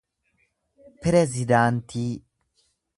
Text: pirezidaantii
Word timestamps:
pirezidaantii 1.01 2.09